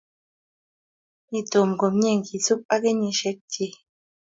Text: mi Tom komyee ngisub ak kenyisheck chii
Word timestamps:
mi 1.29 1.39
Tom 1.51 1.69
komyee 1.79 2.17
ngisub 2.17 2.59
ak 2.73 2.79
kenyisheck 2.83 3.39
chii 3.51 3.75